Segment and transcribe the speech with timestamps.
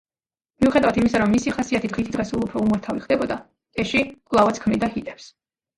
[0.63, 3.39] მიუხედავად იმისა, რომ მისი ხასიათი დღითიდღე სულ უფრო უმართავი ხდებოდა,
[3.79, 5.33] კეში კვლავაც ქმნიდა ჰიტებს.